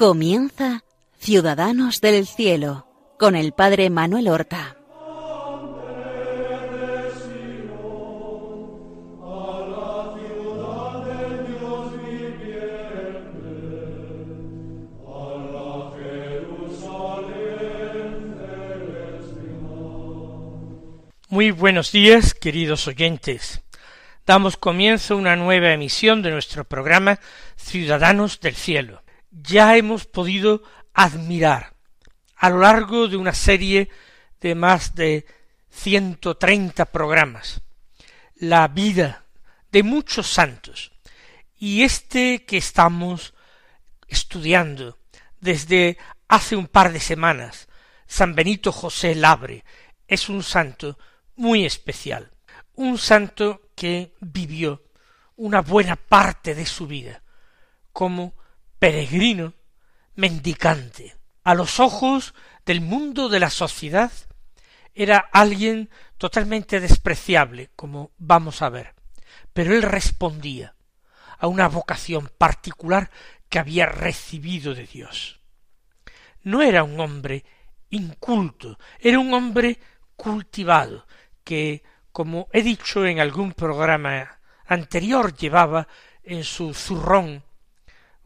[0.00, 0.82] Comienza
[1.18, 2.86] Ciudadanos del Cielo
[3.18, 4.78] con el Padre Manuel Horta.
[21.28, 23.62] Muy buenos días, queridos oyentes.
[24.24, 27.20] Damos comienzo a una nueva emisión de nuestro programa
[27.56, 29.02] Ciudadanos del Cielo.
[29.30, 30.62] Ya hemos podido
[30.92, 31.74] admirar
[32.36, 33.88] a lo largo de una serie
[34.40, 35.26] de más de
[35.70, 37.62] ciento treinta programas
[38.40, 39.24] la vida
[39.70, 40.92] de muchos santos
[41.58, 43.34] y este que estamos
[44.08, 44.98] estudiando
[45.40, 47.68] desde hace un par de semanas,
[48.06, 49.64] San Benito José Labre,
[50.08, 50.98] es un santo
[51.36, 52.30] muy especial,
[52.74, 54.84] un santo que vivió
[55.36, 57.22] una buena parte de su vida
[57.92, 58.34] como
[58.80, 59.52] peregrino,
[60.16, 61.16] mendicante.
[61.44, 62.34] A los ojos
[62.66, 64.10] del mundo de la sociedad
[64.94, 68.94] era alguien totalmente despreciable, como vamos a ver,
[69.52, 70.74] pero él respondía
[71.38, 73.10] a una vocación particular
[73.48, 75.40] que había recibido de Dios.
[76.42, 77.44] No era un hombre
[77.90, 79.78] inculto, era un hombre
[80.16, 81.06] cultivado,
[81.44, 85.86] que, como he dicho en algún programa anterior, llevaba
[86.22, 87.44] en su zurrón,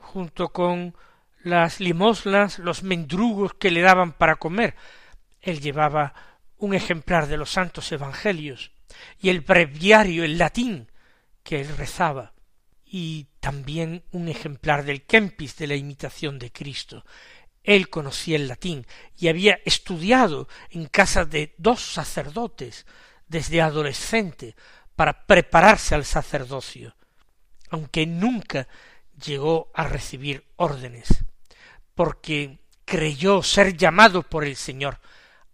[0.04, 0.94] junto con
[1.42, 4.74] las limosnas, los mendrugos que le daban para comer.
[5.40, 6.14] Él llevaba
[6.58, 8.72] un ejemplar de los santos evangelios
[9.20, 10.90] y el breviario en latín
[11.42, 12.32] que él rezaba
[12.84, 17.04] y también un ejemplar del Kempis de la imitación de Cristo.
[17.62, 18.86] Él conocía el latín
[19.18, 22.86] y había estudiado en casa de dos sacerdotes
[23.26, 24.54] desde adolescente
[24.96, 26.94] para prepararse al sacerdocio,
[27.70, 28.68] aunque nunca
[29.16, 31.24] llegó a recibir órdenes,
[31.94, 35.00] porque creyó ser llamado por el Señor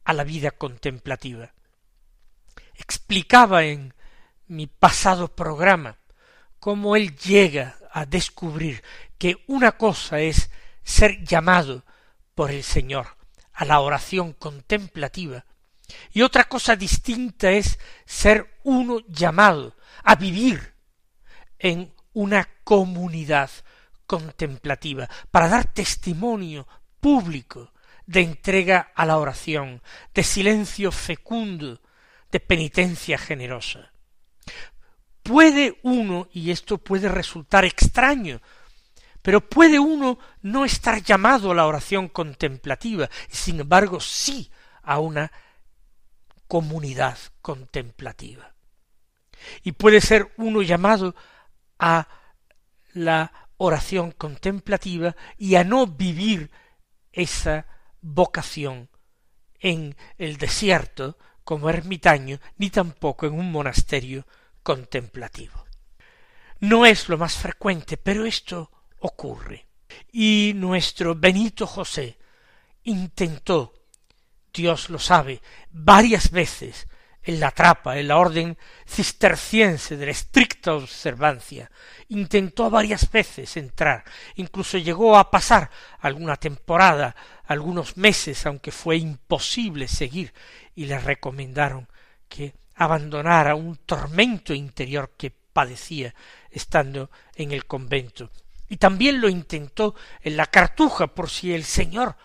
[0.05, 1.53] a la vida contemplativa.
[2.75, 3.95] Explicaba en
[4.47, 5.99] mi pasado programa
[6.59, 8.83] cómo él llega a descubrir
[9.19, 10.51] que una cosa es
[10.83, 11.85] ser llamado
[12.35, 13.17] por el Señor
[13.53, 15.45] a la oración contemplativa
[16.13, 20.75] y otra cosa distinta es ser uno llamado a vivir
[21.59, 23.51] en una comunidad
[24.07, 26.67] contemplativa, para dar testimonio
[27.01, 27.73] público
[28.07, 29.83] de entrega a la oración,
[30.13, 31.81] de silencio fecundo,
[32.33, 33.93] de penitencia generosa.
[35.23, 38.41] Puede uno, y esto puede resultar extraño,
[39.23, 44.51] pero puede uno no estar llamado a la oración contemplativa, y sin embargo sí
[44.83, 45.31] a una
[46.49, 48.55] comunidad contemplativa.
[49.63, 51.15] Y puede ser uno llamado
[51.81, 52.07] a
[52.93, 56.51] la oración contemplativa y a no vivir
[57.13, 57.67] esa
[58.01, 58.89] vocación
[59.59, 64.27] en el desierto como ermitaño, ni tampoco en un monasterio
[64.63, 65.65] contemplativo.
[66.61, 68.71] No es lo más frecuente, pero esto
[69.01, 69.67] ocurre.
[70.13, 72.19] Y nuestro Benito José
[72.85, 73.75] intentó
[74.53, 76.89] Dios lo sabe, varias veces
[77.23, 81.71] en la trapa, en la orden cisterciense de la estricta observancia,
[82.09, 84.05] intentó varias veces entrar,
[84.37, 85.71] incluso llegó a pasar
[86.01, 87.15] alguna temporada,
[87.45, 90.33] algunos meses, aunque fue imposible seguir,
[90.75, 91.89] y le recomendaron
[92.29, 96.15] que abandonara un tormento interior que padecía
[96.51, 98.31] estando en el convento.
[98.69, 102.17] Y también lo intentó en la cartuja por si el Señor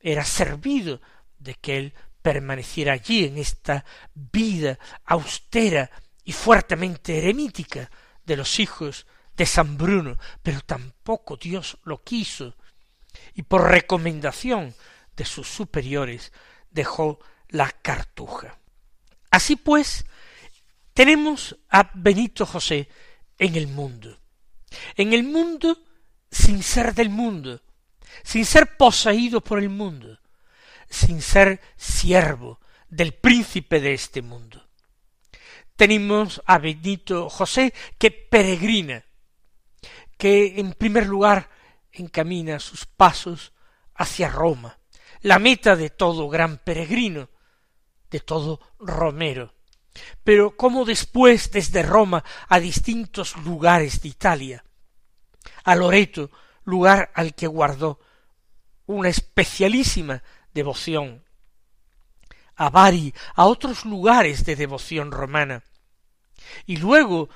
[0.00, 1.00] era servido
[1.38, 1.94] de que él
[2.28, 5.90] permaneciera allí en esta vida austera
[6.24, 7.90] y fuertemente eremítica
[8.22, 12.54] de los hijos de San Bruno, pero tampoco Dios lo quiso,
[13.32, 14.74] y por recomendación
[15.16, 16.30] de sus superiores
[16.70, 17.18] dejó
[17.48, 18.58] la cartuja.
[19.30, 20.04] Así pues,
[20.92, 22.90] tenemos a Benito José
[23.38, 24.20] en el mundo,
[24.96, 25.82] en el mundo
[26.30, 27.62] sin ser del mundo,
[28.22, 30.20] sin ser poseído por el mundo,
[30.88, 34.66] sin ser siervo del príncipe de este mundo.
[35.76, 39.04] Tenemos a Benito José que peregrina,
[40.16, 41.50] que en primer lugar
[41.92, 43.52] encamina sus pasos
[43.94, 44.78] hacia Roma,
[45.20, 47.28] la meta de todo gran peregrino,
[48.10, 49.54] de todo romero.
[50.24, 54.64] Pero como después desde Roma a distintos lugares de Italia,
[55.64, 56.30] a Loreto,
[56.64, 58.00] lugar al que guardó
[58.86, 60.22] una especialísima
[60.58, 61.24] devoción,
[62.56, 65.62] a Bari, a otros lugares de devoción romana,
[66.66, 67.28] y luego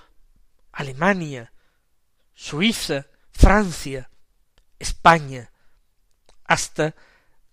[0.73, 1.53] Alemania,
[2.35, 4.11] Suiza, Francia,
[4.79, 5.53] España,
[6.45, 6.95] hasta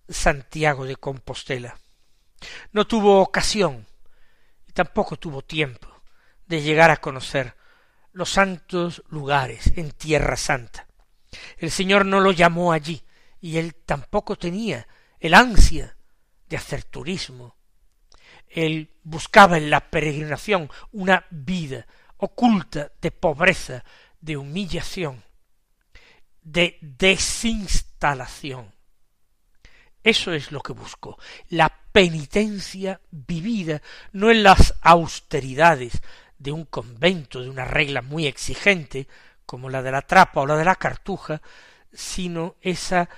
[0.08, 1.78] Santiago de Compostela.
[2.72, 3.86] No tuvo ocasión
[4.66, 5.88] y tampoco tuvo tiempo
[6.46, 7.54] de llegar a conocer
[8.12, 10.88] los santos lugares en Tierra Santa.
[11.58, 13.04] El Señor no lo llamó allí
[13.40, 14.88] y él tampoco tenía
[15.20, 15.96] el ansia
[16.48, 17.56] de hacer turismo.
[18.48, 21.86] Él buscaba en la peregrinación una vida
[22.16, 23.84] oculta de pobreza,
[24.20, 25.22] de humillación,
[26.42, 28.74] de desinstalación.
[30.02, 31.18] Eso es lo que buscó,
[31.48, 33.82] la penitencia vivida,
[34.12, 36.00] no en las austeridades
[36.38, 39.06] de un convento, de una regla muy exigente,
[39.44, 41.42] como la de la trapa o la de la cartuja,
[41.92, 43.10] sino esa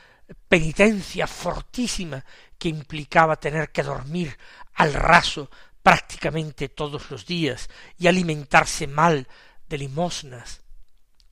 [0.48, 2.24] penitencia fortísima
[2.58, 4.36] que implicaba tener que dormir
[4.74, 5.50] al raso
[5.82, 9.26] prácticamente todos los días y alimentarse mal
[9.68, 10.62] de limosnas,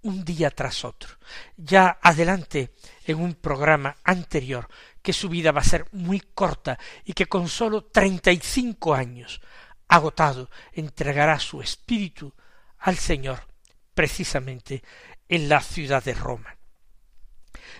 [0.02, 1.10] un día tras otro.
[1.56, 4.68] Ya adelante en un programa anterior
[5.02, 8.94] que su vida va a ser muy corta y que con sólo treinta y cinco
[8.94, 9.40] años,
[9.88, 12.34] agotado, entregará su espíritu
[12.78, 13.46] al Señor
[13.94, 14.82] precisamente
[15.28, 16.56] en la ciudad de Roma.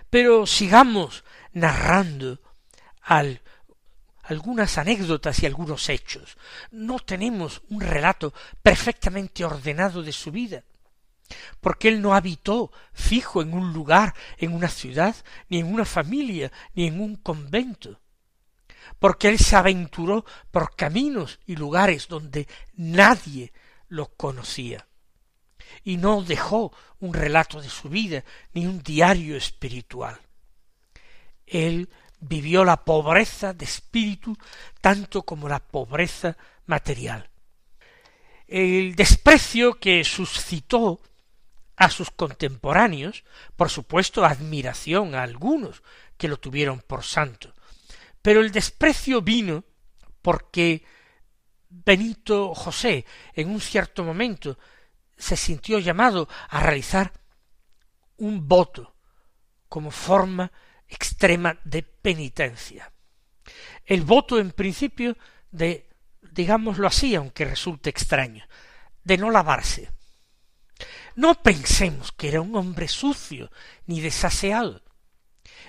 [0.09, 2.41] Pero sigamos narrando
[3.03, 3.43] al
[4.23, 6.37] algunas anécdotas y algunos hechos.
[6.71, 8.33] No tenemos un relato
[8.63, 10.63] perfectamente ordenado de su vida
[11.61, 15.15] porque él no habitó fijo en un lugar, en una ciudad,
[15.49, 18.01] ni en una familia, ni en un convento,
[18.99, 23.53] porque él se aventuró por caminos y lugares donde nadie
[23.89, 24.87] lo conocía,
[25.85, 30.19] y no dejó un relato de su vida, ni un diario espiritual.
[31.47, 31.89] Él
[32.21, 34.37] vivió la pobreza de espíritu
[34.81, 36.37] tanto como la pobreza
[36.67, 37.29] material.
[38.47, 41.01] El desprecio que suscitó
[41.77, 43.25] a sus contemporáneos,
[43.57, 45.83] por supuesto admiración a algunos
[46.19, 47.55] que lo tuvieron por santo,
[48.21, 49.65] pero el desprecio vino
[50.21, 50.85] porque
[51.71, 54.59] Benito José en un cierto momento
[55.21, 57.13] se sintió llamado a realizar
[58.17, 58.97] un voto
[59.69, 60.51] como forma
[60.89, 62.93] extrema de penitencia.
[63.85, 65.17] El voto en principio
[65.51, 65.89] de,
[66.33, 68.45] digámoslo así, aunque resulte extraño,
[69.05, 69.91] de no lavarse,
[71.15, 73.51] no pensemos que era un hombre sucio
[73.87, 74.83] ni desaseado.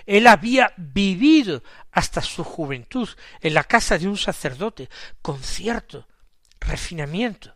[0.06, 1.62] Él había vivido
[1.92, 3.08] hasta su juventud
[3.40, 4.88] en la casa de un sacerdote
[5.20, 6.08] con cierto
[6.60, 7.54] refinamiento.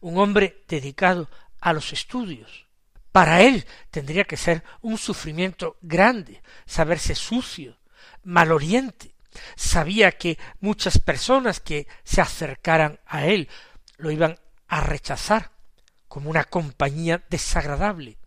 [0.00, 1.28] Un hombre dedicado
[1.60, 2.66] a los estudios.
[3.12, 7.78] Para él tendría que ser un sufrimiento grande saberse sucio,
[8.24, 9.14] maloriente.
[9.54, 13.48] Sabía que muchas personas que se acercaran a él
[13.96, 14.38] lo iban
[14.68, 15.52] a rechazar
[16.08, 18.18] como una compañía desagradable.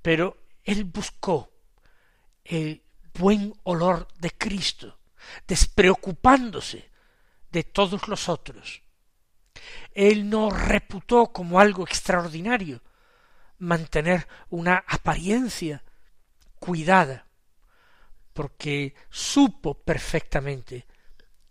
[0.00, 1.50] Pero él buscó
[2.44, 2.82] el
[3.14, 4.98] buen olor de Cristo,
[5.46, 6.90] despreocupándose
[7.50, 8.82] de todos los otros.
[9.92, 12.82] Él no reputó como algo extraordinario
[13.58, 15.82] mantener una apariencia
[16.58, 17.26] cuidada,
[18.32, 20.86] porque supo perfectamente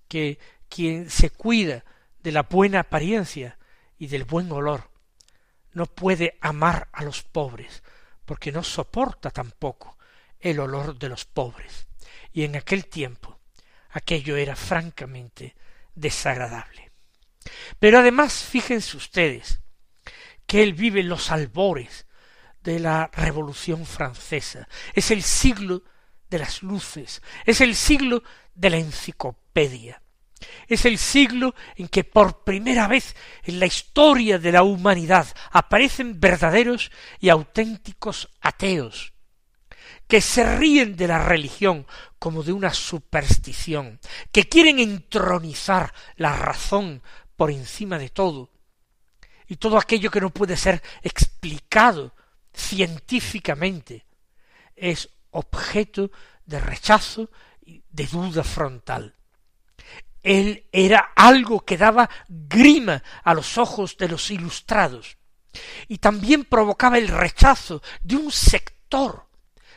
[0.08, 1.86] que quien se cuida
[2.20, 3.58] de la buena apariencia
[3.98, 4.90] y del buen olor
[5.74, 7.84] no puede amar a los pobres,
[8.26, 9.98] porque no soporta tampoco
[10.40, 11.88] el olor de los pobres.
[12.34, 13.40] Y en aquel tiempo
[13.92, 15.56] aquello era francamente
[15.96, 16.91] desagradable.
[17.80, 19.62] Pero además fíjense ustedes
[20.46, 22.06] que él vive en los albores
[22.64, 24.68] de la Revolución francesa.
[24.94, 25.84] Es el siglo
[26.30, 30.02] de las luces, es el siglo de la enciclopedia.
[30.68, 36.20] Es el siglo en que por primera vez en la historia de la humanidad aparecen
[36.20, 39.14] verdaderos y auténticos ateos,
[40.08, 41.86] que se ríen de la religión
[42.18, 44.00] como de una superstición,
[44.32, 47.04] que quieren entronizar la razón
[47.42, 48.52] por encima de todo,
[49.48, 52.14] y todo aquello que no puede ser explicado
[52.54, 54.06] científicamente
[54.76, 56.12] es objeto
[56.46, 57.32] de rechazo
[57.66, 59.16] y de duda frontal.
[60.22, 65.18] Él era algo que daba grima a los ojos de los ilustrados
[65.88, 69.28] y también provocaba el rechazo de un sector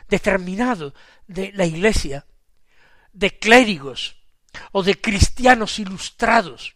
[0.06, 0.92] determinado
[1.26, 2.26] de la Iglesia,
[3.14, 4.18] de clérigos
[4.72, 6.73] o de cristianos ilustrados,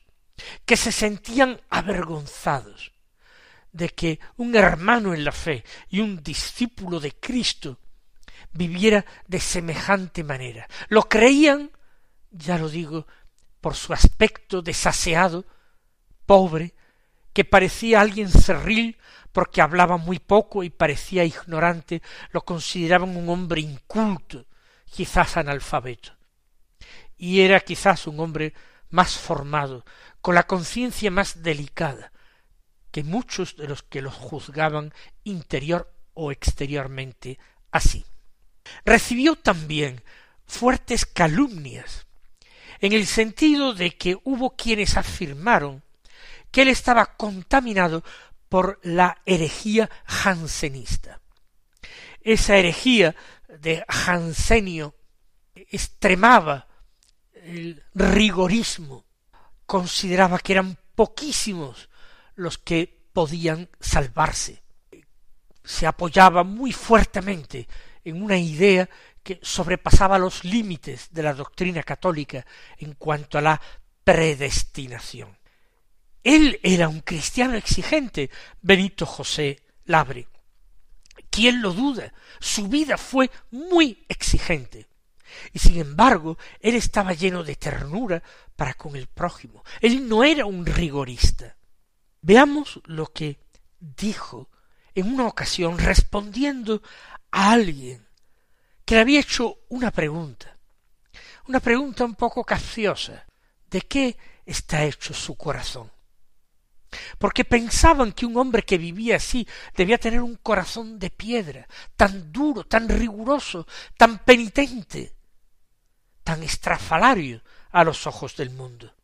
[0.65, 2.93] que se sentían avergonzados
[3.73, 7.79] de que un hermano en la fe y un discípulo de Cristo
[8.53, 10.67] viviera de semejante manera.
[10.89, 11.71] Lo creían,
[12.31, 13.07] ya lo digo,
[13.61, 15.45] por su aspecto desaseado,
[16.27, 16.75] pobre,
[17.33, 18.99] que parecía alguien cerril
[19.33, 22.03] porque hablaba muy poco y parecía ignorante,
[22.33, 24.47] lo consideraban un hombre inculto,
[24.91, 26.13] quizás analfabeto,
[27.17, 28.55] y era quizás un hombre
[28.91, 29.85] más formado,
[30.29, 32.13] con la conciencia más delicada,
[32.91, 34.93] que muchos de los que los juzgaban
[35.25, 37.39] interior o exteriormente
[37.71, 38.05] así.
[38.85, 40.03] Recibió también
[40.45, 42.07] fuertes calumnias,
[42.81, 45.83] en el sentido de que hubo quienes afirmaron
[46.51, 48.05] que él estaba contaminado
[48.51, 51.23] por la herejía jansenista.
[52.21, 53.17] Esa herejía
[53.49, 54.95] de Jansenio
[55.55, 56.69] extremaba
[57.33, 59.08] el rigorismo,
[59.69, 61.91] consideraba que eran poquísimos
[62.37, 64.63] los que podían salvarse.
[65.63, 67.69] Se apoyaba muy fuertemente
[68.03, 68.89] en una idea
[69.23, 72.47] que sobrepasaba los límites de la doctrina católica
[72.79, 73.61] en cuanto a la
[74.03, 75.37] predestinación.
[76.25, 78.31] Él era un cristiano exigente,
[78.63, 80.29] Benito José Labre.
[81.29, 82.15] ¿Quién lo duda?
[82.41, 84.89] Su vida fue muy exigente.
[85.53, 88.23] Y sin embargo, él estaba lleno de ternura
[88.59, 89.63] para con el prójimo.
[89.81, 91.57] Él no era un rigorista.
[92.21, 93.39] Veamos lo que
[93.79, 94.51] dijo
[94.97, 96.83] en una ocasión respondiendo
[97.31, 98.05] a alguien
[98.85, 100.59] que le había hecho una pregunta,
[101.47, 103.25] una pregunta un poco capciosa,
[103.71, 105.93] ¿de qué está hecho su corazón?
[107.17, 109.47] Porque pensaban que un hombre que vivía así
[109.77, 115.15] debía tener un corazón de piedra, tan duro, tan riguroso, tan penitente,
[116.25, 118.95] tan estrafalario a los ojos del mundo.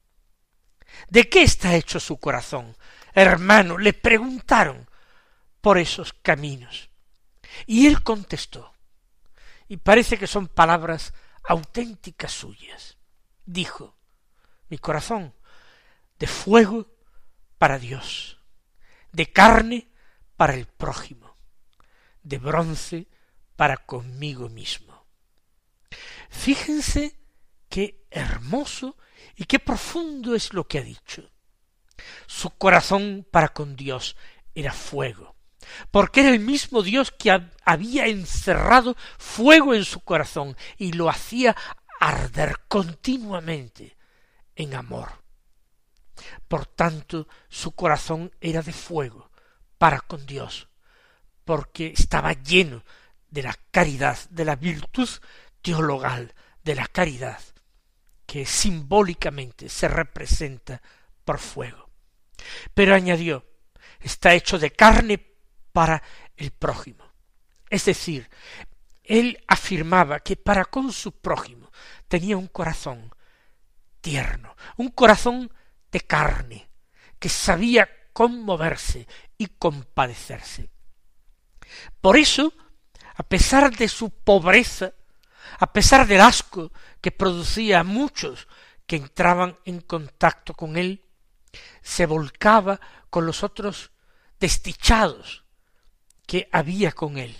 [1.08, 2.76] ¿De qué está hecho su corazón?
[3.12, 4.88] Hermano, le preguntaron
[5.60, 6.90] por esos caminos.
[7.66, 8.74] Y él contestó,
[9.68, 12.96] y parece que son palabras auténticas suyas.
[13.46, 13.96] Dijo,
[14.68, 15.34] mi corazón
[16.18, 16.88] de fuego
[17.58, 18.40] para Dios,
[19.12, 19.88] de carne
[20.36, 21.36] para el prójimo,
[22.22, 23.06] de bronce
[23.56, 25.04] para conmigo mismo.
[26.28, 27.16] Fíjense
[27.68, 28.96] qué hermoso
[29.36, 31.30] y qué profundo es lo que ha dicho.
[32.26, 34.16] Su corazón para con Dios
[34.54, 35.36] era fuego,
[35.90, 41.56] porque era el mismo Dios que había encerrado fuego en su corazón y lo hacía
[42.00, 43.96] arder continuamente
[44.56, 45.24] en amor.
[46.48, 49.30] Por tanto, su corazón era de fuego
[49.78, 50.68] para con Dios,
[51.44, 52.84] porque estaba lleno
[53.30, 55.08] de la caridad, de la virtud
[55.60, 57.40] teologal, de la caridad,
[58.26, 60.80] que simbólicamente se representa
[61.24, 61.90] por fuego.
[62.74, 63.44] Pero añadió,
[64.00, 65.24] está hecho de carne
[65.72, 66.02] para
[66.36, 67.04] el prójimo.
[67.70, 68.28] Es decir,
[69.02, 71.70] él afirmaba que para con su prójimo
[72.08, 73.10] tenía un corazón
[74.00, 75.52] tierno, un corazón
[75.90, 76.68] de carne,
[77.18, 79.06] que sabía conmoverse
[79.38, 80.70] y compadecerse.
[82.00, 82.52] Por eso,
[83.16, 84.94] a pesar de su pobreza,
[85.58, 88.48] a pesar del asco que producía a muchos
[88.86, 91.04] que entraban en contacto con él,
[91.82, 92.80] se volcaba
[93.10, 93.92] con los otros
[94.40, 95.44] desdichados
[96.26, 97.36] que había con él.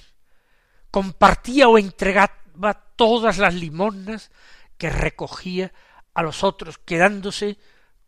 [0.91, 4.31] Compartía o entregaba todas las limosnas
[4.79, 5.73] que recogía
[6.15, 7.59] a los otros, quedándose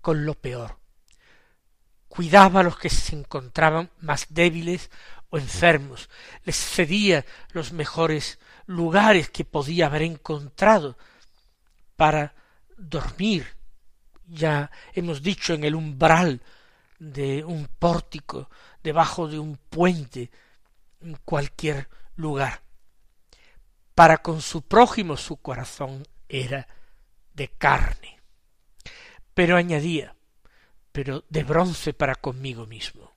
[0.01, 0.79] con lo peor.
[2.09, 4.91] Cuidaba a los que se encontraban más débiles
[5.31, 6.09] o enfermos,
[6.45, 10.97] les cedía los mejores lugares que podía haber encontrado
[11.97, 12.35] para
[12.77, 13.47] dormir.
[14.27, 16.43] Ya hemos dicho en el umbral
[16.99, 18.51] de un pórtico,
[18.83, 20.31] debajo de un puente,
[21.01, 22.63] en cualquier lugar.
[23.95, 26.67] Para con su prójimo su corazón era
[27.33, 28.21] de carne.
[29.35, 30.17] Pero añadía,
[30.93, 33.16] pero de bronce para conmigo mismo.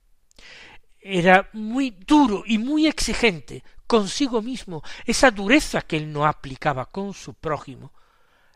[1.00, 4.82] Era muy duro y muy exigente consigo mismo.
[5.04, 7.92] Esa dureza que él no aplicaba con su prójimo,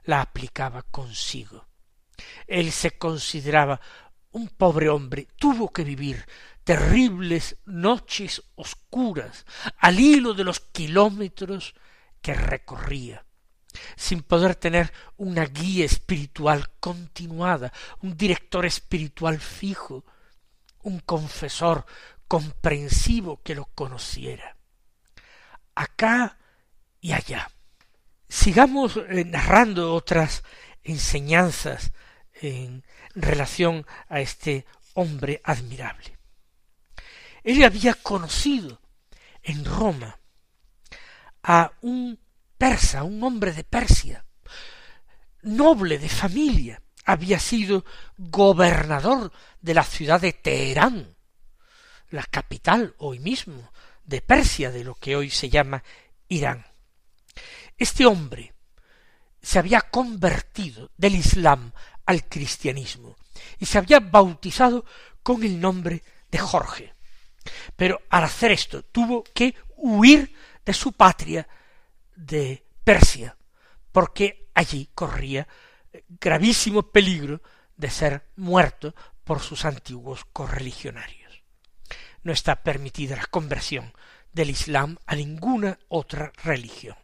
[0.04, 1.66] la aplicaba consigo.
[2.46, 3.80] Él se consideraba
[4.32, 6.26] un pobre hombre, tuvo que vivir
[6.64, 9.44] terribles noches oscuras
[9.78, 11.74] al hilo de los kilómetros
[12.20, 13.24] que recorría,
[13.96, 17.72] sin poder tener una guía espiritual continuada,
[18.02, 20.04] un director espiritual fijo,
[20.82, 21.84] un confesor
[22.34, 24.56] comprensivo que lo conociera.
[25.76, 26.36] Acá
[27.00, 27.48] y allá.
[28.28, 30.42] Sigamos eh, narrando otras
[30.82, 31.92] enseñanzas
[32.34, 36.18] en relación a este hombre admirable.
[37.44, 38.80] Él había conocido
[39.44, 40.18] en Roma
[41.44, 42.18] a un
[42.58, 44.24] persa, un hombre de Persia,
[45.42, 47.84] noble de familia, había sido
[48.18, 51.13] gobernador de la ciudad de Teherán,
[52.14, 53.72] la capital hoy mismo
[54.04, 55.82] de Persia, de lo que hoy se llama
[56.28, 56.64] Irán.
[57.76, 58.54] Este hombre
[59.42, 61.72] se había convertido del Islam
[62.06, 63.16] al cristianismo
[63.58, 64.84] y se había bautizado
[65.22, 66.94] con el nombre de Jorge.
[67.74, 70.32] Pero al hacer esto tuvo que huir
[70.64, 71.48] de su patria
[72.14, 73.36] de Persia,
[73.90, 75.48] porque allí corría
[76.20, 77.42] gravísimo peligro
[77.76, 78.94] de ser muerto
[79.24, 81.23] por sus antiguos correligionarios.
[82.24, 83.92] No está permitida la conversión
[84.32, 86.96] del Islam a ninguna otra religión.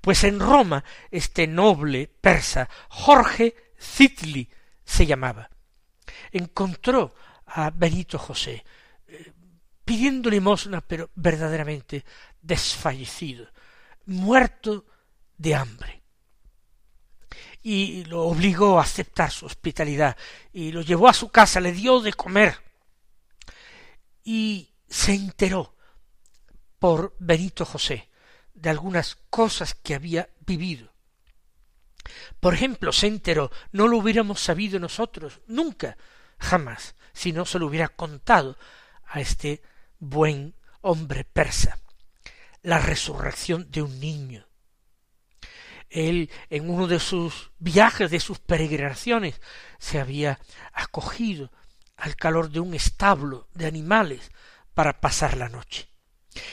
[0.00, 4.48] Pues en Roma este noble persa Jorge Zitli
[4.84, 5.50] se llamaba.
[6.30, 7.14] Encontró
[7.46, 8.64] a Benito José
[9.06, 9.32] eh,
[9.84, 12.04] pidiendo limosna, pero verdaderamente
[12.40, 13.48] desfallecido,
[14.06, 14.86] muerto
[15.36, 16.02] de hambre.
[17.62, 20.16] Y lo obligó a aceptar su hospitalidad,
[20.52, 22.58] y lo llevó a su casa, le dio de comer,
[24.24, 25.76] y se enteró
[26.78, 28.10] por Benito José
[28.54, 30.92] de algunas cosas que había vivido.
[32.40, 35.96] Por ejemplo, se enteró, no lo hubiéramos sabido nosotros, nunca,
[36.38, 38.58] jamás, si no se lo hubiera contado
[39.06, 39.62] a este
[39.98, 41.78] buen hombre persa,
[42.62, 44.46] la resurrección de un niño.
[45.88, 49.40] Él, en uno de sus viajes, de sus peregrinaciones,
[49.78, 50.40] se había
[50.72, 51.52] acogido
[51.96, 54.30] al calor de un establo de animales
[54.74, 55.88] para pasar la noche.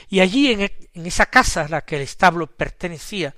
[0.10, 3.36] Y allí en, e, en esa casa a la que el establo pertenecía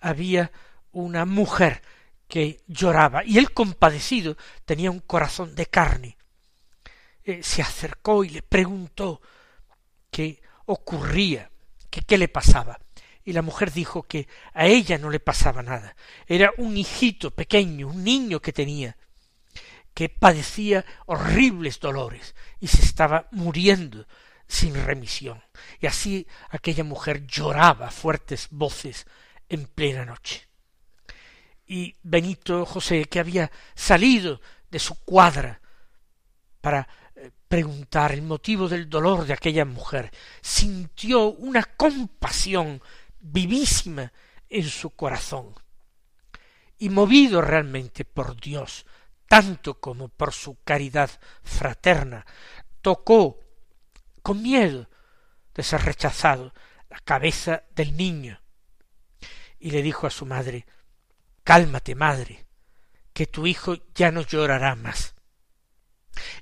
[0.00, 0.50] había
[0.92, 1.82] una mujer
[2.28, 6.16] que lloraba y él compadecido tenía un corazón de carne.
[7.22, 9.20] Eh, se acercó y le preguntó
[10.10, 11.50] qué ocurría,
[11.90, 12.78] qué le pasaba.
[13.24, 15.96] Y la mujer dijo que a ella no le pasaba nada.
[16.26, 18.96] Era un hijito pequeño, un niño que tenía,
[19.94, 24.06] que padecía horribles dolores y se estaba muriendo
[24.46, 25.42] sin remisión.
[25.80, 29.06] Y así aquella mujer lloraba fuertes voces
[29.48, 30.48] en plena noche.
[31.66, 35.60] Y Benito José, que había salido de su cuadra
[36.60, 40.10] para eh, preguntar el motivo del dolor de aquella mujer,
[40.42, 42.82] sintió una compasión
[43.20, 44.12] vivísima
[44.48, 45.54] en su corazón.
[46.78, 48.84] Y movido realmente por Dios,
[49.28, 51.10] tanto como por su caridad
[51.42, 52.26] fraterna,
[52.80, 53.40] tocó
[54.22, 54.88] con miedo
[55.54, 56.52] de ser rechazado
[56.88, 58.40] la cabeza del niño
[59.58, 60.66] y le dijo a su madre
[61.42, 62.46] Cálmate, madre,
[63.12, 65.14] que tu hijo ya no llorará más.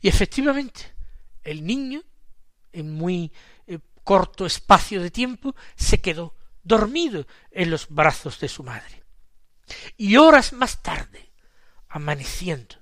[0.01, 0.95] Y efectivamente,
[1.43, 2.03] el niño,
[2.73, 3.33] en muy
[3.67, 9.03] eh, corto espacio de tiempo, se quedó dormido en los brazos de su madre.
[9.97, 11.32] Y horas más tarde,
[11.93, 12.77] amaneciendo,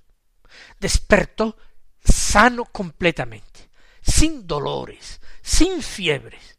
[0.78, 1.56] despertó
[2.02, 3.70] sano completamente
[4.02, 6.58] sin dolores, sin fiebres.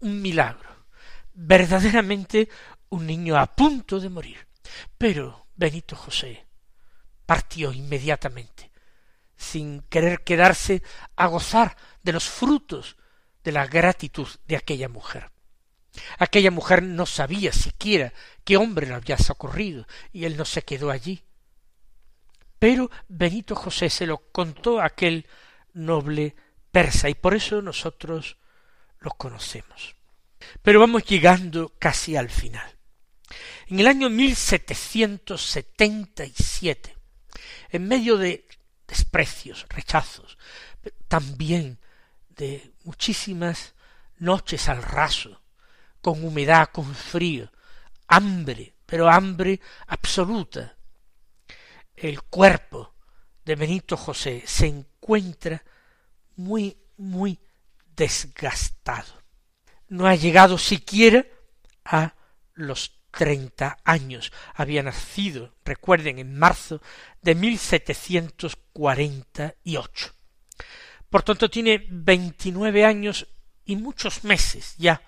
[0.00, 0.86] Un milagro,
[1.32, 2.48] verdaderamente
[2.90, 4.46] un niño a punto de morir.
[4.98, 6.46] Pero Benito José
[7.24, 8.70] partió inmediatamente,
[9.36, 10.82] sin querer quedarse
[11.16, 12.96] a gozar de los frutos
[13.42, 15.30] de la gratitud de aquella mujer.
[16.18, 18.12] Aquella mujer no sabía siquiera
[18.44, 21.22] qué hombre le había socorrido, y él no se quedó allí.
[22.58, 25.26] Pero Benito José se lo contó a aquel
[25.74, 26.34] noble
[26.70, 28.36] persa y por eso nosotros
[28.98, 29.94] lo conocemos.
[30.62, 32.74] Pero vamos llegando casi al final.
[33.68, 36.96] En el año 1777,
[37.70, 38.46] en medio de
[38.86, 40.38] desprecios, rechazos,
[41.08, 41.80] también
[42.30, 43.74] de muchísimas
[44.18, 45.40] noches al raso,
[46.06, 47.50] con humedad, con frío,
[48.06, 50.76] hambre, pero hambre absoluta.
[51.96, 52.94] El cuerpo
[53.44, 55.64] de Benito José se encuentra
[56.36, 57.40] muy, muy
[57.96, 59.20] desgastado.
[59.88, 61.26] No ha llegado siquiera
[61.84, 62.14] a
[62.54, 64.30] los treinta años.
[64.54, 66.80] Había nacido, recuerden, en marzo
[67.20, 70.14] de mil setecientos cuarenta y ocho.
[71.10, 73.26] Por tanto, tiene veintinueve años
[73.64, 75.02] y muchos meses ya,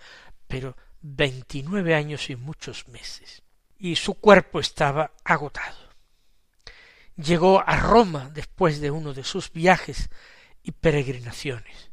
[0.48, 3.42] pero veintinueve años y muchos meses.
[3.78, 5.88] Y su cuerpo estaba agotado
[7.18, 10.08] llegó a Roma después de uno de sus viajes
[10.62, 11.90] y peregrinaciones,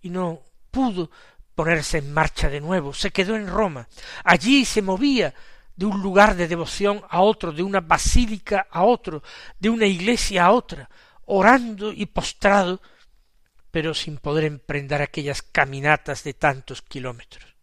[0.00, 1.10] y no pudo
[1.54, 3.88] ponerse en marcha de nuevo, se quedó en Roma.
[4.24, 5.34] Allí se movía
[5.74, 9.22] de un lugar de devoción a otro, de una basílica a otro,
[9.58, 10.88] de una iglesia a otra,
[11.26, 12.80] orando y postrado,
[13.70, 17.57] pero sin poder emprender aquellas caminatas de tantos kilómetros.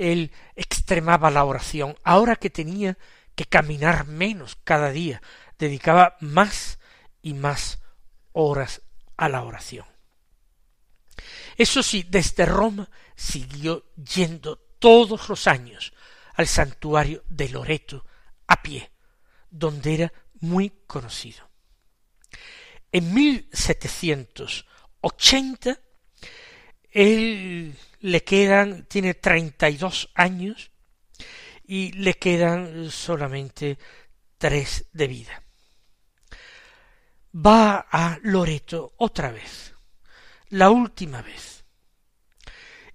[0.00, 2.96] Él extremaba la oración, ahora que tenía
[3.34, 5.20] que caminar menos cada día,
[5.58, 6.78] dedicaba más
[7.20, 7.82] y más
[8.32, 8.80] horas
[9.18, 9.84] a la oración.
[11.56, 15.92] Eso sí, desde Roma siguió yendo todos los años
[16.34, 18.06] al santuario de Loreto
[18.46, 18.90] a pie,
[19.50, 20.10] donde era
[20.40, 21.46] muy conocido.
[22.90, 25.78] En 1780
[26.90, 30.70] él le quedan, tiene treinta y dos años
[31.64, 33.78] y le quedan solamente
[34.38, 35.42] tres de vida.
[37.34, 39.74] Va a Loreto otra vez,
[40.48, 41.64] la última vez.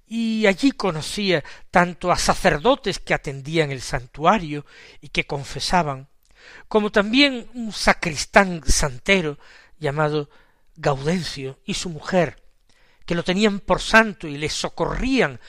[0.07, 4.65] Y allí conocía tanto a sacerdotes que atendían el santuario
[5.01, 6.09] y que confesaban,
[6.67, 9.39] como también un sacristán santero
[9.79, 10.29] llamado
[10.75, 12.44] Gaudencio y su mujer,
[13.05, 15.39] que lo tenían por santo y le socorrían,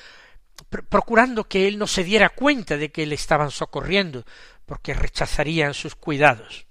[0.88, 4.24] procurando que él no se diera cuenta de que le estaban socorriendo,
[4.64, 6.66] porque rechazarían sus cuidados.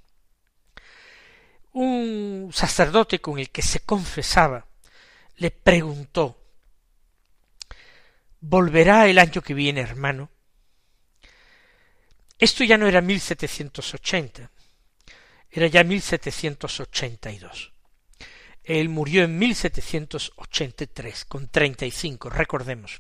[1.71, 4.65] Un sacerdote con el que se confesaba
[5.37, 6.41] le preguntó
[8.47, 10.29] ¿Volverá el año que viene, hermano?
[12.37, 14.51] Esto ya no era 1780,
[15.49, 17.74] era ya 1782.
[18.65, 22.99] Él murió en 1783, con treinta y cinco, recordemos.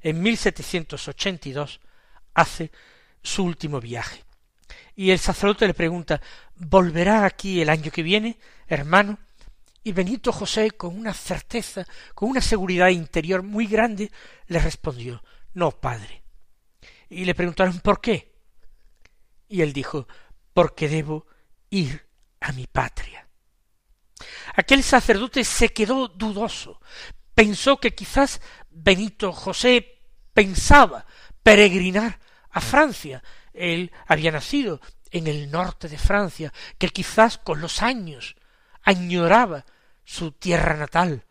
[0.00, 1.80] En 1782
[2.34, 2.70] hace
[3.22, 4.24] su último viaje.
[4.96, 6.20] Y el sacerdote le pregunta,
[6.56, 9.18] ¿volverá aquí el año que viene, hermano?
[9.82, 14.10] Y Benito José, con una certeza, con una seguridad interior muy grande,
[14.46, 16.22] le respondió, no, padre.
[17.10, 18.32] Y le preguntaron, ¿por qué?
[19.48, 20.08] Y él dijo,
[20.54, 21.26] porque debo
[21.68, 22.06] ir
[22.40, 23.23] a mi patria.
[24.54, 26.80] Aquel sacerdote se quedó dudoso,
[27.34, 30.00] pensó que quizás Benito José
[30.32, 31.06] pensaba
[31.42, 33.22] peregrinar a Francia.
[33.52, 38.36] Él había nacido en el norte de Francia, que quizás con los años
[38.82, 39.64] añoraba
[40.04, 41.24] su tierra natal,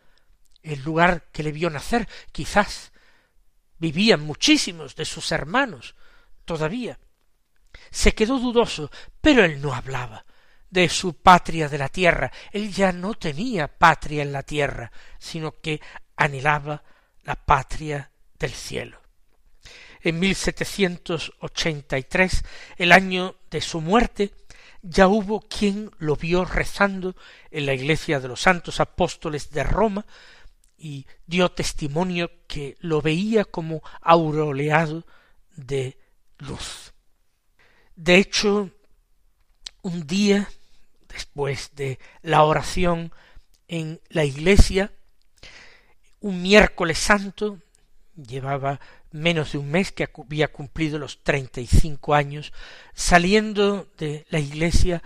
[0.62, 2.92] el lugar que le vio nacer, quizás
[3.78, 5.94] vivían muchísimos de sus hermanos
[6.44, 6.98] todavía.
[7.90, 10.24] Se quedó dudoso, pero él no hablaba
[10.74, 12.32] de su patria de la tierra.
[12.50, 15.80] Él ya no tenía patria en la tierra, sino que
[16.16, 16.82] anhelaba
[17.22, 18.10] la patria
[18.40, 19.00] del cielo.
[20.02, 22.44] En 1783,
[22.76, 24.32] el año de su muerte,
[24.82, 27.14] ya hubo quien lo vio rezando
[27.52, 30.04] en la iglesia de los santos apóstoles de Roma
[30.76, 35.06] y dio testimonio que lo veía como aureoleado
[35.54, 35.96] de
[36.38, 36.92] luz.
[37.94, 38.70] De hecho,
[39.82, 40.48] un día
[41.14, 43.12] después de la oración
[43.68, 44.92] en la iglesia,
[46.20, 47.58] un miércoles santo,
[48.14, 52.52] llevaba menos de un mes que había cumplido los treinta y cinco años,
[52.94, 55.02] saliendo de la iglesia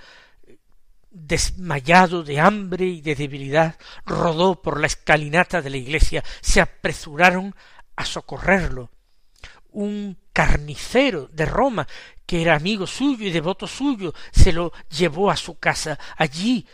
[1.11, 7.55] desmayado de hambre y de debilidad, rodó por la escalinata de la iglesia, se apresuraron
[7.97, 8.91] a socorrerlo.
[9.79, 11.87] Un carnicero de Roma,
[12.27, 16.01] que era amigo suyo y devoto suyo, se lo llevó a su casa.
[16.17, 16.67] Allí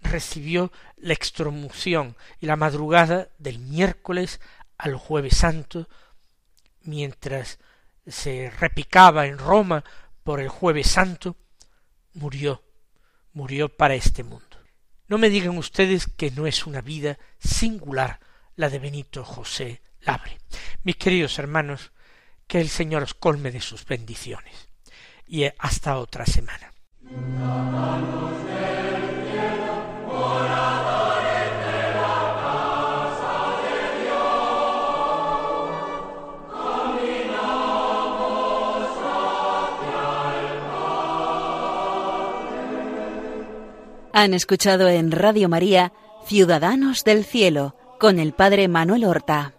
[0.00, 4.40] recibió la extromución y la madrugada del miércoles
[4.78, 5.88] al jueves santo,
[6.82, 7.58] mientras
[8.06, 9.82] se repicaba en Roma
[10.22, 11.34] por el jueves santo,
[12.14, 12.62] murió,
[13.32, 14.56] murió para este mundo.
[15.08, 18.20] No me digan ustedes que no es una vida singular
[18.54, 20.38] la de Benito José Labre.
[20.84, 21.90] Mis queridos hermanos,
[22.46, 24.68] que el Señor os colme de sus bendiciones.
[25.26, 26.72] Y hasta otra semana.
[44.14, 45.92] Han escuchado en Radio María
[46.26, 49.54] Ciudadanos del Cielo con el Padre Manuel Horta.